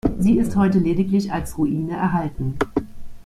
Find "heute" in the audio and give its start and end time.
0.55-0.79